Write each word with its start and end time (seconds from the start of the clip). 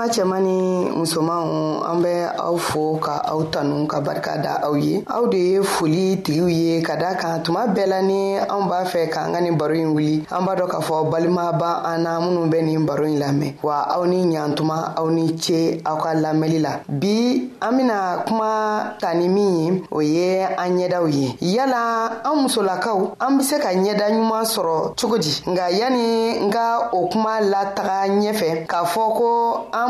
balima 0.00 0.06
cɛman 0.14 0.40
ni 0.42 0.90
musomanw 0.96 1.82
an 1.84 2.00
bɛ 2.00 2.34
aw 2.38 2.56
fo 2.56 2.96
ka 3.00 3.20
aw 3.30 3.42
tanu 3.52 3.86
ka 3.86 4.00
barika 4.00 4.38
da 4.42 4.60
aw 4.64 4.74
ye 4.76 5.02
aw 5.06 5.26
de 5.28 5.36
ye 5.38 5.62
foli 5.62 6.22
tigiw 6.24 6.48
ye 6.48 6.82
ka 6.82 6.96
daa 6.96 7.14
kan 7.14 7.42
tuma 7.44 7.66
bɛɛ 7.66 7.86
la 7.86 8.00
ni 8.02 8.36
anw 8.38 8.68
b'a 8.68 8.84
fɛ 8.84 9.08
k'an 9.12 9.32
ka 9.34 9.40
nin 9.40 9.56
baro 9.58 9.74
in 9.74 9.92
wuli 9.94 10.22
an 10.30 10.44
b'a 10.46 10.56
dɔ 10.56 10.66
k'a 10.68 10.80
fɔ 10.80 11.10
balima 11.10 11.52
ban 11.58 11.82
an 11.84 11.98
na 12.04 12.18
minnu 12.20 12.48
bɛ 12.48 12.64
nin 12.64 12.86
baro 12.86 13.04
in 13.04 13.18
lamɛn 13.18 13.54
wa 13.62 13.86
aw 13.94 14.04
ni 14.06 14.24
ɲatuma 14.24 14.94
aw 14.96 15.08
ni 15.10 15.36
ce 15.38 15.80
aw 15.84 15.96
ka 15.96 16.10
lamɛli 16.14 16.58
la 16.62 16.80
bi 16.88 17.50
an 17.60 17.72
bena 17.76 18.24
kuma 18.26 18.96
tani 19.00 19.28
min 19.28 19.74
ye 19.74 19.84
o 19.90 20.00
ye 20.00 20.40
an 20.42 20.76
ɲɛdaw 20.78 21.06
ye 21.12 21.36
yala 21.42 22.22
an 22.24 22.42
musolakaw 22.46 23.16
an 23.20 23.38
be 23.38 23.42
se 23.44 23.58
ka 23.58 23.68
ɲɛda 23.74 24.06
ɲuman 24.10 24.44
sɔrɔ 24.44 24.94
cogo 24.98 25.18
di 25.18 25.30
nga 25.50 25.68
yani 25.70 26.46
n 26.46 26.50
ka 26.50 26.88
o 26.92 27.08
kuma 27.08 27.38
lataga 27.40 28.08
ɲɛfɛ 28.08 28.66
k'a 28.66 28.84
fɔ 28.86 29.02
ko 29.18 29.68
an 29.72 29.89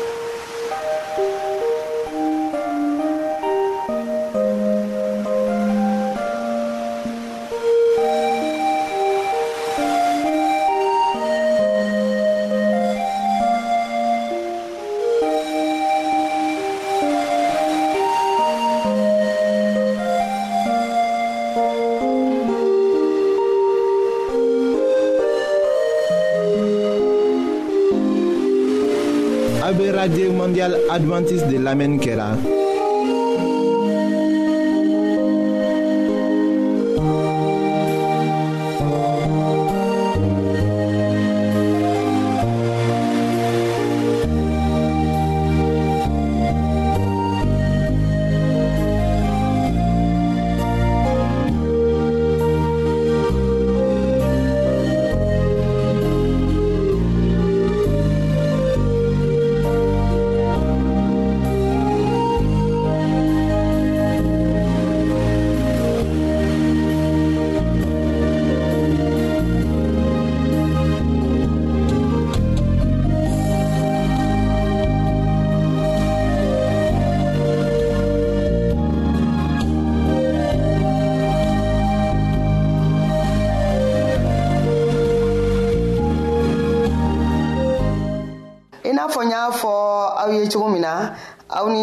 adventiste 30.93 31.47
de 31.49 31.57
l'Amen 31.57 31.99
Kela. 31.99 32.35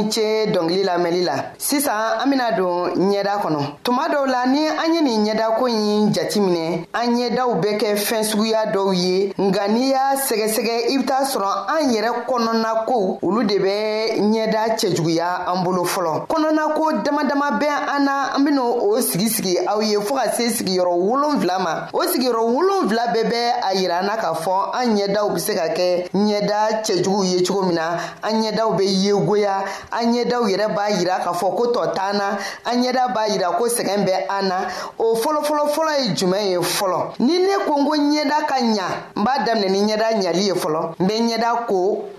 ni 0.09 0.13
ce 0.15 0.47
dɔngili 0.51 0.83
lamɛnli 0.85 1.23
la 1.29 1.37
sisan 1.59 2.15
an 2.21 2.31
bena 2.31 2.51
don 2.59 2.78
ɲɛda 2.97 3.35
kɔnɔ 3.43 3.61
tuma 3.85 4.09
dɔw 4.09 4.27
la 4.27 4.47
ni 4.47 4.67
an 4.69 4.95
ye 4.95 5.01
nin 5.01 5.25
ɲɛdako 5.25 5.65
ɲi 5.69 6.13
jatiminɛ 6.15 6.87
an 6.95 7.15
ɲɛdaw 7.17 7.51
bɛ 7.63 7.77
kɛ 7.81 7.97
fɛn 7.97 8.25
suguya 8.25 8.67
dɔw 8.73 8.93
ye 8.97 9.33
nga 9.41 9.69
n'i 9.69 9.89
y'a 9.91 10.17
sɛgɛsɛgɛ 10.17 10.91
i 10.93 10.97
be 10.99 11.05
t'a 11.05 11.25
sɔrɔ 11.25 11.51
an 11.69 11.93
yɛrɛ 11.93 12.11
kɔnɔna 12.27 12.85
ko 12.87 13.19
olu 13.23 13.43
de 13.45 13.59
bɛ 13.59 14.17
ɲɛda 14.21 14.77
cɛjuguya 14.79 15.47
an 15.57 15.65
bolo 15.65 15.85
fɔlɔ 15.85 16.27
kɔnɔna 16.29 16.75
ko 16.77 16.93
dama 17.05 17.25
dama 17.29 17.51
bɛ 17.61 17.67
an 17.97 18.05
na 18.05 18.35
an 18.37 18.45
ben'o 18.45 18.79
o 18.83 19.01
sigi 19.01 19.29
sigi 19.29 19.59
aw 19.67 19.81
ye 19.81 19.97
fɔɔ 19.99 20.15
ka 20.25 20.31
se 20.33 20.49
sigiyɔrɔ 20.51 20.93
wolonfila 20.97 21.59
ma 21.61 21.89
o 21.93 22.01
sigiyɔrɔ 22.03 22.43
wolonfila 22.53 23.15
bɛɛ 23.15 23.29
bɛ 23.29 23.41
a 23.63 23.75
yira 23.77 24.03
na 24.05 24.17
k'a 24.17 24.35
fɔ 24.35 24.71
an 24.75 24.97
ɲɛdaw 24.97 25.33
be 25.35 25.41
se 25.41 25.55
ka 25.55 25.69
kɛ 25.75 26.11
ɲɛda 26.15 26.83
cɛjuguw 26.85 27.25
ye 27.25 27.43
cogo 27.45 27.63
min 27.67 27.77
na 27.77 27.97
an 28.25 28.43
ɲɛdaw 28.43 28.77
be 28.77 28.85
yegoya 28.87 29.65
an 29.93 30.13
ɲɛdaw 30.13 30.49
yɛrɛ 30.49 30.75
b'a 30.75 30.89
yira 30.91 31.19
k'a 31.25 31.33
fɔ 31.35 31.55
ko 31.57 31.67
tɔ 31.73 31.95
t'an 31.95 32.17
na 32.19 32.39
an 32.67 32.78
ɲɛda 32.83 33.09
b'a 33.15 33.27
yira 33.29 33.49
ko 33.59 33.65
sɛgɛn 33.69 34.05
bɛ 34.07 34.13
an 34.29 34.49
na 34.49 34.67
o 34.99 35.15
fɔlɔfɔlɔfɔlɔ 35.15 35.93
ye 36.01 36.15
jumɛn 36.15 36.47
ye 36.51 36.59
fɔlɔ 36.61 36.99
ni 37.19 37.39
ne 37.39 37.55
ko 37.67 37.73
n 37.79 37.85
ko 37.87 37.93
ɲɛda 37.97 38.47
ka 38.49 38.57
ɲa 38.61 38.89
n 39.17 39.25
b'a 39.25 39.35
daminɛ 39.45 39.69
ni 39.71 39.81
ɲɛda 39.87 40.19
ɲali 40.23 40.43
ye 40.49 40.55
fɔlɔ 40.55 40.81
n 41.01 41.07
bɛ 41.07 41.15
ɲɛda 41.27 41.67
ko 41.67 42.05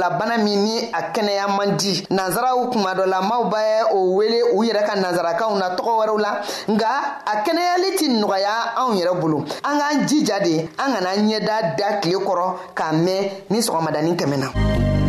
farigolabana 0.00 0.38
min 0.42 0.62
ni 0.62 0.78
a 0.92 1.10
kɛnɛya 1.12 1.48
man 1.56 1.76
di 1.76 2.04
nansaraw 2.10 2.70
kuma 2.72 2.92
dɔ 2.96 3.06
lamaw 3.06 3.42
bɛ 3.44 3.92
o 3.92 4.14
wele 4.16 4.40
u 4.56 4.62
yɛrɛ 4.62 4.84
ka 4.86 4.94
nansarakaw 4.96 5.56
na 5.58 5.74
tɔgɔ 5.76 5.92
wɛrɛw 5.98 6.18
la 6.18 6.40
nga 6.70 6.86
a 7.26 7.36
kɛnɛyali 7.42 7.96
tɛ 7.96 8.08
nɔgɔya 8.20 8.52
anw 8.76 8.94
yɛrɛ 8.94 9.20
bolo 9.20 9.44
an 9.64 9.78
k'an 9.78 10.06
jija 10.08 10.40
de 10.42 10.58
an 10.78 10.92
kana 10.94 11.10
ɲɛda 11.16 11.76
da 11.76 12.00
tile 12.00 12.18
kɔrɔ 12.20 12.54
k'a 12.74 12.92
mɛn 13.04 13.30
ni 13.50 13.58
sɔgɔmadanin 13.60 14.16
tɛmɛna 14.16 15.08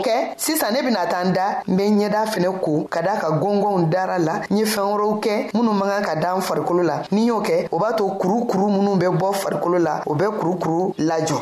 sisan 0.37 0.73
ne 0.73 0.81
bena 0.83 1.05
taa 1.07 1.23
n 1.25 1.33
da 1.33 1.47
n 1.67 1.75
be 1.75 1.83
ɲɛda 1.97 2.25
fɛnɛ 2.31 2.59
ko 2.61 2.85
ka 2.89 3.01
daa 3.01 3.17
ka 3.19 3.29
gɔngɔnw 3.31 3.89
dara 3.89 4.17
la 4.19 4.41
n 4.49 4.57
ye 4.57 4.65
fɛɛn 4.65 4.91
wɛrɛw 4.93 5.19
kɛ 5.23 5.49
minw 5.53 5.73
man 5.73 5.89
kan 6.03 6.03
ka 6.03 6.15
da 6.15 6.35
n 6.35 6.41
farikolo 6.41 6.83
la 6.83 7.01
ni 7.11 7.25
y'o 7.27 7.41
kɛ 7.41 7.67
o 7.71 7.77
b'a 7.79 7.93
to 7.95 8.03
kurukuru 8.19 8.67
minw 8.69 8.95
bɛ 8.95 9.17
bɔ 9.17 9.33
farikolo 9.33 9.77
la 9.81 10.01
o 10.05 10.13
bɛ 10.15 10.25
kurukuru 10.39 10.93
lajɔ 10.99 11.41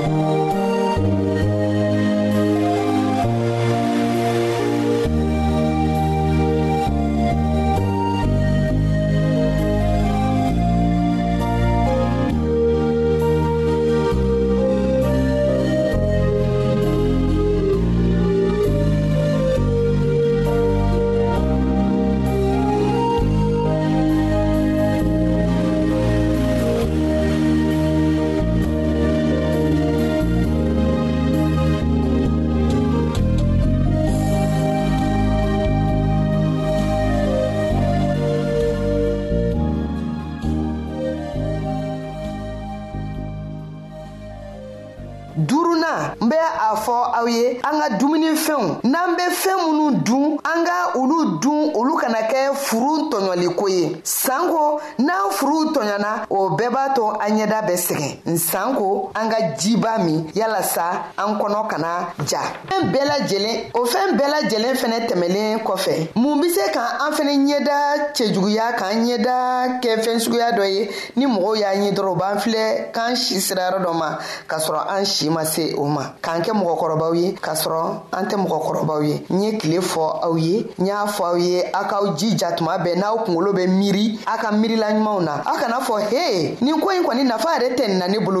sanko 58.51 59.11
an 59.15 59.29
ka 59.31 59.55
jiba 59.57 59.97
min 60.03 60.27
yalasa 60.35 61.13
an 61.17 61.39
kɔnɔ 61.39 61.67
kana 61.71 61.87
ja 62.27 62.41
fɛn 62.67 62.91
bɛɛ 62.91 63.03
lajɛlen 63.11 63.55
o 63.79 63.85
fɛn 63.85 64.09
bɛɛ 64.19 64.27
lajɛlen 64.33 64.75
fɛnɛ 64.81 64.97
tɛmɛlen 65.07 65.59
kɔfɛ 65.63 66.11
mun 66.15 66.41
be 66.41 66.49
se 66.49 66.69
ka 66.73 66.83
an 67.03 67.11
fɛnɛ 67.15 67.33
ɲɛda 67.45 67.77
cɛjuguya 68.15 68.67
k'an 68.77 69.05
ɲɛda 69.07 69.79
kɛ 69.81 69.89
fɛn 70.03 70.19
suguya 70.19 70.51
dɔ 70.57 70.63
ye 70.67 70.89
ni 71.15 71.25
mɔgɔw 71.25 71.55
y'a 71.61 71.71
ɲɛ 71.79 71.91
dɔrɔn 71.95 72.17
b'an 72.19 72.37
filɛ 72.43 72.91
k'an 72.93 73.15
si 73.15 73.39
sira 73.39 73.69
yɔrɔ 73.71 73.83
dɔ 73.85 73.93
ma 73.95 74.17
k'a 74.49 74.59
sɔrɔ 74.59 74.81
an 74.97 75.05
si 75.05 75.29
ma 75.29 75.43
se 75.45 75.73
o 75.77 75.85
ma 75.85 76.05
k'an 76.21 76.41
kɛ 76.43 76.51
mɔgɔkɔrɔbaw 76.51 77.15
ye 77.21 77.31
k'a 77.33 77.55
sɔrɔ 77.55 78.01
an 78.11 78.25
tɛ 78.27 78.35
mɔgɔkɔrɔbaw 78.45 79.03
ye 79.07 79.25
n 79.29 79.43
ye 79.43 79.57
tile 79.59 79.79
fɔ 79.81 80.03
aw 80.25 80.35
ye 80.35 80.67
n 80.79 80.85
y'a 80.85 81.05
fɔ 81.07 81.23
aw 81.31 81.35
ye 81.37 81.63
a 81.71 81.83
k'aw 81.89 82.15
jija 82.19 82.51
tuma 82.57 82.77
bɛɛ 82.83 82.95
n'aw 82.97 83.23
kungolo 83.25 83.53
bɛ 83.53 83.67
miiri 83.79 84.19
a 84.27 84.37
ka 84.37 84.51
miirila 84.51 84.91
ɲumanw 84.91 85.23
na 85.23 85.41
aw 85.45 85.55
kana 85.57 85.79
fɔ 85.79 85.95
he 86.11 86.57
nin 86.65 86.79
ko 86.81 86.87
ɲi 86.91 87.01
kɔni 87.05 87.23
nafa 87.25 87.47
yɛrɛ 87.55 87.75
tɛ 87.77 87.87
nin 87.87 87.99
na 87.99 88.07
ne 88.07 88.17
bolo 88.19 88.40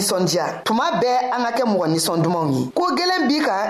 nisɔndiya 0.00 0.46
tuma 0.64 0.84
bɛɛ 1.00 1.18
an 1.36 1.42
ka 1.44 1.50
kɛ 1.56 1.64
mɔgɔ 1.70 1.86
nisɔn 1.92 2.22
dumanw 2.24 2.50
ye 2.56 2.62
koo 2.76 2.88
gwɛlɛn 2.96 3.22
b'i 3.28 3.40
kan 3.46 3.69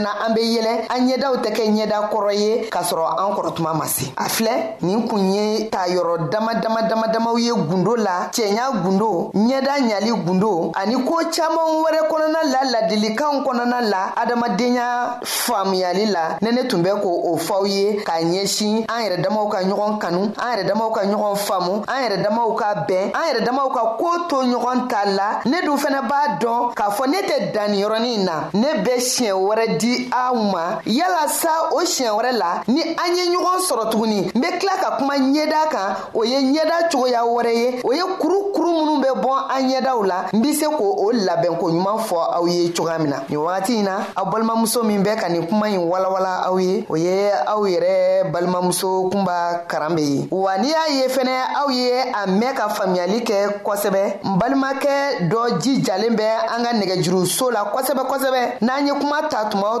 na 0.01 0.25
an 0.25 0.33
be 0.33 0.41
yɛlɛ 0.55 0.75
an 0.93 1.01
ɲɛdaw 1.07 1.33
tɛ 1.43 1.49
kɛ 1.55 1.63
ɲɛda 1.75 1.97
kɔrɔ 2.11 2.31
ye 2.41 2.51
k'a 2.73 2.81
sɔrɔ 2.83 3.05
an 3.21 3.29
kɔrɔtuma 3.37 3.71
ma 3.77 3.85
se 3.85 4.11
a 4.17 4.23
filɛ 4.29 4.81
nin 4.81 5.07
kun 5.07 5.31
ye 5.33 5.69
ta 5.69 5.85
yɔrɔ 5.87 6.29
dama 6.31 6.55
dama 6.61 6.81
dama 6.89 7.07
damaw 7.07 7.37
ye 7.39 7.51
gundo 7.53 7.95
la 7.97 8.27
cɛɲa 8.31 8.65
gundo 8.83 9.31
ɲɛda 9.33 9.73
ɲali 9.89 10.11
gundo 10.25 10.71
ani 10.75 10.95
koo 11.05 11.19
caaman 11.31 11.67
wɛrɛ 11.83 12.01
kɔnɔna 12.09 12.39
la 12.53 12.69
ladilikanw 12.71 13.43
kɔnɔna 13.45 13.81
la 13.89 14.13
adamadenya 14.17 15.19
faamuyali 15.23 16.05
la 16.11 16.37
ne 16.41 16.51
ne 16.51 16.67
tun 16.67 16.81
bɛ 16.83 16.99
ko 17.01 17.09
o 17.33 17.37
fɔw 17.37 17.65
ye 17.69 18.03
k'a 18.03 18.21
ɲɛsin 18.23 18.85
an 18.89 19.03
yɛrɛ 19.05 19.21
damaw 19.23 19.47
ka 19.51 19.57
ɲɔgɔn 19.63 19.97
kanu 19.99 20.23
an 20.37 20.49
yɛrɛ 20.51 20.67
damaw 20.67 20.91
ka 20.93 21.01
ɲɔgɔn 21.05 21.35
faamu 21.35 21.83
an 21.87 21.97
yɛrɛ 22.03 22.23
damaw 22.25 22.55
ka 22.57 22.75
bɛn 22.87 23.11
an 23.13 23.23
yɛrɛ 23.29 23.45
damaw 23.45 23.69
ka 23.73 23.95
koo 23.99 24.17
to 24.27 24.35
ɲɔgɔn 24.43 24.87
ta 24.89 25.03
la 25.05 25.39
ne 25.45 25.61
dun 25.61 25.77
fɛnɛ 25.77 26.01
b'a 26.09 26.37
dɔn 26.39 26.73
k'a 26.75 26.89
fɔ 26.95 27.07
ne 27.07 27.19
tɛ 27.21 27.51
danniyɔrɔnin 27.53 28.23
na 28.25 28.49
ne 28.53 28.81
bɛ 28.83 28.99
siɲɛ 28.99 29.33
wɛrɛ 29.33 29.77
di 29.79 29.90
di 29.91 30.07
aw 30.07 30.35
ma 30.51 30.63
yalasa 30.87 31.75
o 31.75 31.83
siɲɛ 31.83 32.11
wɛrɛ 32.15 32.31
la 32.31 32.63
ni 32.67 32.79
an 32.81 33.11
ye 33.15 33.23
ɲɔgɔn 33.35 33.59
sɔrɔ 33.67 33.89
tuguni 33.91 34.19
n 34.33 34.39
be 34.39 34.47
tila 34.59 34.75
ka 34.79 34.95
kuma 34.97 35.15
ɲɛda 35.17 35.69
kan 35.69 35.87
o 36.15 36.23
ye 36.23 36.39
ɲɛda 36.39 36.87
cogoya 36.91 37.21
wɛrɛ 37.27 37.51
ye 37.55 37.81
o 37.83 37.91
ye 37.91 38.01
kurukuru 38.17 38.71
minw 38.87 39.01
be 39.01 39.09
bɔn 39.19 39.37
an 39.51 39.61
ɲɛdaw 39.69 40.05
la 40.07 40.17
n 40.33 40.39
be 40.41 40.53
se 40.53 40.65
k' 40.65 40.77
k'o 40.79 41.11
labɛnko 41.27 41.65
ɲuman 41.73 41.99
fɔ 42.07 42.17
aw 42.39 42.45
ye 42.47 42.69
cogoya 42.71 42.99
min 42.99 43.09
na 43.09 43.19
nin 43.29 43.37
wagati 43.39 43.75
in 43.79 43.83
na 43.85 43.99
aw 44.15 44.25
balimamuso 44.31 44.83
min 44.85 45.03
bɛ 45.03 45.15
ka 45.19 45.27
nin 45.27 45.45
kuma 45.47 45.65
ɲi 45.67 45.77
walawala 45.77 46.47
aw 46.47 46.55
ye 46.57 46.85
o 46.89 46.95
ye 46.95 47.29
aw 47.31 47.59
yɛrɛ 47.67 48.31
balimamuso 48.31 49.09
kunba 49.11 49.67
karan 49.67 49.95
be 49.95 50.01
ye 50.03 50.27
wa 50.31 50.55
n'i 50.57 50.69
y'a 50.69 50.87
ye 50.95 51.07
fɛnɛ 51.07 51.35
aw 51.59 51.69
ye 51.69 51.91
a 52.15 52.27
mɛn 52.27 52.53
ka 52.55 52.69
faamuyali 52.69 53.23
kɛ 53.23 53.61
kosɛbɛ 53.63 54.19
n 54.23 54.37
balimakɛ 54.39 55.27
dɔ 55.27 55.59
jijalen 55.61 56.15
bɛ 56.15 56.27
an 56.49 56.63
ka 56.65 56.71
nɛgɛjuruso 56.79 57.51
la 57.51 57.65
kosɛbɛ 57.73 58.05
kosɛbɛ 58.07 58.39
n'an 58.61 58.87
ye 58.87 58.93
kuma 58.95 59.27
ta 59.29 59.49
tuma 59.49 59.80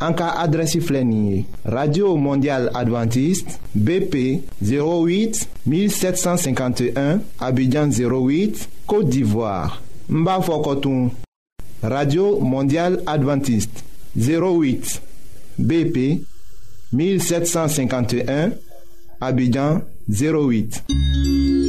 En 0.00 0.12
cas 0.12 0.34
adresi 0.36 0.80
radio 1.64 2.16
mondial 2.16 2.68
Adventiste 2.74 3.58
bp 3.74 4.42
08 4.62 5.46
1751 5.66 7.20
abidjan 7.40 7.88
08 7.88 8.68
côte 8.86 9.08
d'ivoire 9.08 9.80
mbafo 10.08 10.60
b'a 10.60 11.88
radio 11.88 12.40
mondial 12.40 13.02
Adventiste 13.06 13.84
08 14.16 15.00
bp 15.58 16.22
1751 16.92 18.50
abidjan 19.20 19.80
08 20.08 21.63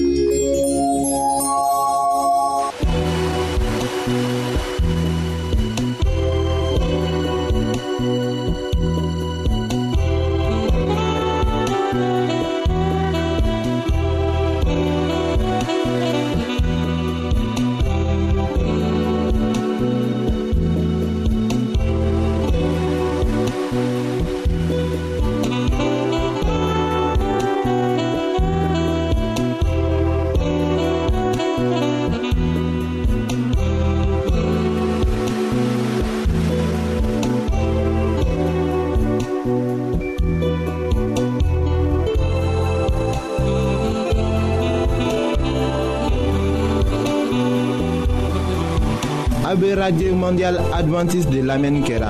radio 49.86 50.15
mondial 50.15 50.56
adventiste 50.80 51.30
de 51.36 51.42
l'Amen 51.48 51.84
kɛra 51.86 52.10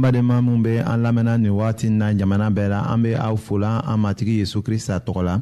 an 0.00 0.02
badenma 0.12 0.40
minw 0.42 0.62
be 0.62 0.78
an 0.78 1.02
lamɛnna 1.02 1.36
nin 1.36 1.50
wagati 1.52 1.90
na 1.90 2.14
jamana 2.14 2.48
bɛɛ 2.50 2.68
la 2.68 2.80
an 2.92 3.02
be 3.02 3.14
aw 3.14 3.36
fola 3.36 3.82
an 3.86 3.98
matigi 4.02 4.38
yezu 4.38 4.62
krista 4.62 4.98
tɔgɔ 4.98 5.22
la 5.24 5.40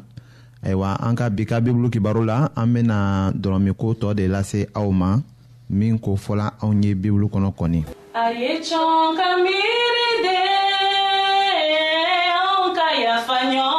ayiwa 0.63 0.97
an 0.99 1.15
ka 1.15 1.29
bi 1.29 1.45
ka 1.45 1.61
bibulu 1.61 1.89
kibaro 1.89 2.25
la 2.25 2.49
an 2.55 2.73
bena 2.73 3.31
dɔrɔmiko 3.33 3.93
tɔɔ 3.97 4.15
de 4.15 4.27
lase 4.27 4.67
aw 4.75 4.89
ma 4.91 5.15
min 5.69 5.97
ko 5.97 6.15
fɔla 6.17 6.59
anw 6.61 6.83
ye 6.83 6.93
bibulu 6.93 7.27
kɔnɔ 7.29 7.53
kɔni 7.55 7.85
a 8.13 8.31
ye 8.33 8.59
cɔn 8.59 9.15
ka 9.15 9.29
miiri 9.43 10.09
de 10.23 10.37
ka 12.75 12.87
yafa 13.03 13.37
ɲɔgɔn 13.51 13.78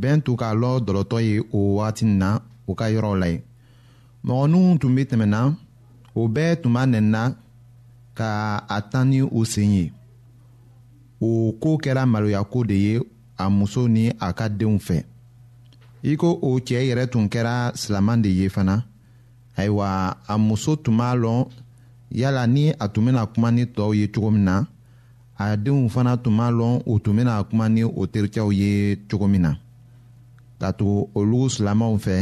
bɛn 0.00 0.16
tun 0.24 0.36
k'a 0.36 0.48
lɔ 0.60 0.70
dɔlɔtɔ 0.86 1.18
ye 1.26 1.34
o 1.58 1.76
wagati 1.76 2.04
nin 2.06 2.18
na 2.18 2.30
o 2.66 2.72
ka 2.78 2.86
yɔrɔw 2.94 3.16
la 3.20 3.26
ye 3.28 3.42
mɔgɔninw 4.26 4.78
tun 4.80 4.94
be 4.94 5.02
tɛmɛna 5.04 5.54
o 6.18 6.28
bɛɛ 6.34 6.60
tun 6.62 6.72
b'a 6.74 6.82
nɛnina 6.92 7.36
ka 8.18 8.30
a 8.68 8.78
tan 8.90 9.10
ni 9.10 9.20
u 9.22 9.44
sen 9.44 9.70
ye 9.72 9.92
o 11.20 11.52
koo 11.60 11.78
kɛra 11.78 12.04
maloyako 12.06 12.64
de 12.66 12.74
ye 12.76 13.00
a 13.38 13.48
muso 13.50 13.86
ni 13.88 14.10
a 14.20 14.32
ka 14.32 14.48
denw 14.48 14.76
fɛ 14.78 15.04
i 16.04 16.16
ko 16.16 16.38
o 16.42 16.58
cɛɛ 16.58 16.82
yɛrɛ 16.90 17.08
tun 17.10 17.28
kɛra 17.28 17.72
silaman 17.74 18.22
de 18.22 18.28
ye 18.28 18.48
fana 18.48 18.84
ayiwa 19.56 20.16
a 20.26 20.38
muso 20.38 20.76
tun 20.76 20.96
b'a 20.98 21.16
lɔn 21.16 21.46
yala 22.10 22.46
ni 22.46 22.70
a 22.70 22.88
tun 22.88 23.04
bena 23.06 23.26
kuma 23.26 23.50
ni 23.50 23.64
tɔɔw 23.64 23.94
ye 23.96 24.06
cogo 24.12 24.30
min 24.32 24.44
na 24.44 24.64
a 25.38 25.56
denw 25.56 25.88
fana 25.88 26.16
tun 26.22 26.36
b'a 26.36 26.50
lɔn 26.52 26.82
u 26.86 26.98
tun 27.00 27.16
bena 27.16 27.42
kuma 27.50 27.68
ni 27.70 27.82
o 27.84 28.06
tericɛw 28.06 28.52
ye 28.54 28.96
cogo 29.10 29.26
min 29.28 29.42
na 29.42 29.54
k'a 30.60 30.70
to 30.78 30.86
lose 31.30 31.54
silamaw 31.58 31.94
fɛ 32.04 32.16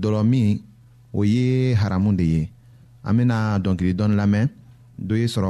dɔlɔ 0.00 0.20
min 0.30 0.48
o 1.12 1.20
ye 1.32 1.74
haramu 1.80 2.10
de 2.18 2.24
ye 2.34 2.42
an 3.06 3.16
bena 3.16 3.58
dɔnkili 3.64 3.92
lamɛn 4.20 4.46
do 4.98 5.14
ye 5.16 5.26
sɔrɔ 5.26 5.48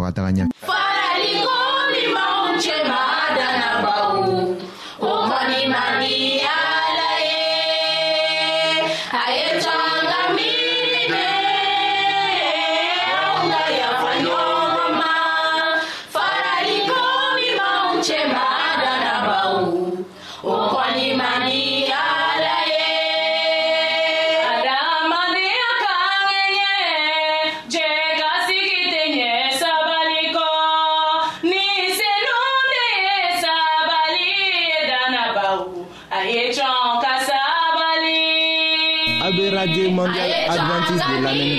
AB 39.21 39.51
Radio 39.53 39.91
Mondial 39.91 40.31
Adventiste 40.49 41.13
de 41.13 41.23
l'année 41.25 41.59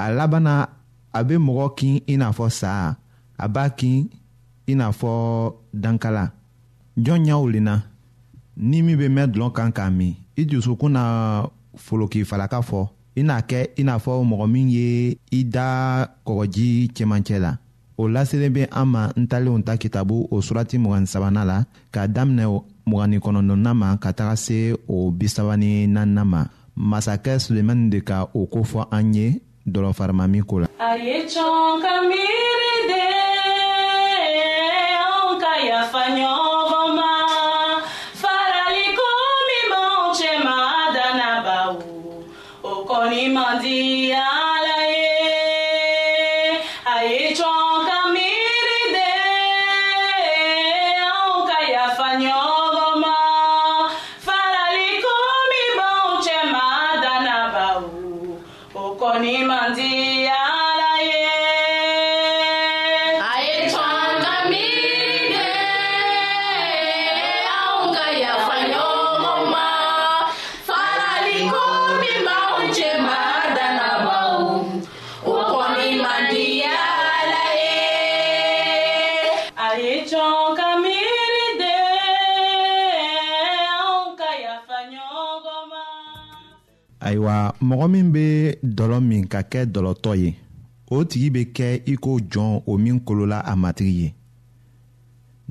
a 0.00 0.08
laban 0.12 0.40
na 0.48 0.56
a 1.12 1.20
bɛ 1.22 1.36
mɔgɔ 1.36 1.74
kin 1.76 2.00
i 2.08 2.16
n'a 2.16 2.28
fɔ 2.32 2.48
saa 2.60 2.96
a 3.38 3.48
b'a 3.48 3.68
kin 3.78 4.08
i 4.66 4.74
n'a 4.74 4.88
fɔ 4.90 5.10
dankala 5.76 6.32
jɔn 6.96 7.20
ɲɛw 7.28 7.44
lenna 7.52 7.74
ni 8.56 8.80
min 8.82 8.96
bɛ 8.96 9.06
mɛn 9.16 9.28
dɔlɔ 9.32 9.52
kan 9.52 9.70
k'a 9.76 9.90
min 9.92 10.16
i 10.36 10.44
dusukun 10.46 10.90
na 10.96 11.04
folokifalaka 11.76 12.62
fɔ 12.64 12.88
i 13.16 13.22
n'a 13.22 13.40
kɛ 13.42 13.68
i 13.80 13.82
n'a 13.84 13.98
fɔ 13.98 14.24
mɔgɔ 14.24 14.46
min 14.50 14.68
ye 14.70 15.18
i 15.32 15.42
da 15.44 16.06
kɔgɔji 16.24 16.90
cɛmancɛ 16.96 17.38
la 17.38 17.58
o 17.98 18.08
laselen 18.08 18.52
bɛ 18.54 18.68
an 18.72 18.86
ma 18.88 19.12
n 19.18 19.26
talenw 19.26 19.60
ta 19.66 19.76
kitabu 19.76 20.26
o 20.30 20.40
surati 20.40 20.78
mugan 20.80 21.04
sabanan 21.04 21.44
la 21.46 21.58
k'a 21.92 22.08
daminɛ 22.08 22.44
mugani 22.86 23.18
kɔnɔntɔnnan 23.20 23.74
ma 23.76 23.98
ka 23.98 24.14
taga 24.14 24.34
se 24.36 24.72
o 24.88 25.10
bisaba 25.12 25.56
ni 25.58 25.86
naaninan 25.86 26.24
ma 26.24 26.46
masakɛ 26.78 27.36
sulemani 27.38 27.90
de 27.90 28.00
ka 28.00 28.30
o 28.32 28.46
kofɔ 28.46 28.88
an 28.90 29.12
ye 29.14 29.40
dɔlɔfarima 29.66 30.24
min 30.32 30.42
ko 30.44 30.58
la. 30.60 30.66
a 30.88 30.90
ye 30.96 31.16
cɔn 31.32 31.80
ka 31.82 31.92
miiri 32.08 32.74
de 32.90 33.04
anw 35.04 35.38
ka 35.42 35.52
yafa 35.68 36.02
ɲɔgɔn 36.16 36.88
ma 36.98 37.12
faraliko 38.22 39.08
min 39.48 39.64
b'anw 39.70 40.06
cɛ 40.18 40.30
ma 40.44 40.58
danna 40.94 41.30
bawo 41.46 41.84
o 42.62 42.72
kɔni 42.88 43.24
man 43.34 43.60
di 43.62 43.80
yan. 44.12 44.39
min 87.90 88.10
be 88.14 88.26
dɔlɔ 88.76 88.98
min 89.08 89.22
ka 89.32 89.40
kɛ 89.50 89.60
dɔlɔtɔ 89.74 90.10
ye 90.22 90.30
o 90.94 91.04
tigi 91.08 91.28
be 91.34 91.40
kɛ 91.56 91.68
i 91.86 91.94
ko 92.04 92.10
jɔn 92.32 92.50
o 92.70 92.78
min 92.84 92.96
kolola 93.06 93.38
a 93.40 93.54
matigi 93.62 93.94
ye 94.04 94.10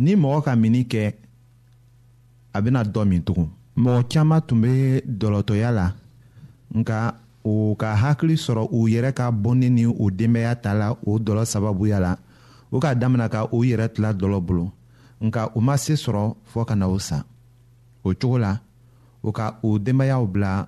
ni 0.04 0.12
mɔgɔ 0.22 0.40
ka 0.46 0.52
mini 0.56 0.84
kɛ 0.92 1.04
a 2.54 2.60
bena 2.64 2.82
dɔ 2.94 3.02
min 3.10 3.22
tugun 3.28 3.50
mɔgɔ 3.84 4.02
caaman 4.14 4.42
tun 4.48 4.62
be 4.62 5.02
dɔlɔtɔya 5.22 5.70
la 5.72 5.94
nka 6.78 6.98
o 7.44 7.76
ka 7.76 7.90
hakili 8.02 8.36
sɔrɔ 8.38 8.66
u 8.72 8.88
yɛrɛ 8.88 9.14
ka 9.14 9.32
bɔnni 9.32 9.70
ni 9.70 9.86
u 9.86 10.10
denbaya 10.12 10.56
ta 10.62 10.74
la 10.74 10.92
o 11.08 11.20
dɔlɔ 11.20 11.46
sababuya 11.46 12.00
la 12.00 12.16
o 12.72 12.80
k'a 12.80 12.96
damina 13.00 13.28
ka 13.30 13.48
u 13.52 13.64
yɛrɛ 13.64 13.88
tila 13.94 14.14
dɔlɔ 14.14 14.40
bolo 14.46 14.72
nka 15.22 15.52
u 15.56 15.60
ma 15.62 15.76
se 15.78 15.94
sɔrɔ 15.94 16.36
fɔɔ 16.54 16.66
ka 16.68 16.76
na 16.76 16.88
o 16.88 17.00
sa 17.00 17.24
o 18.04 18.14
cogo 18.14 18.38
la 18.38 18.60
o 19.24 19.32
ka 19.32 19.58
u 19.62 19.78
denbayaw 19.80 20.26
bila 20.32 20.68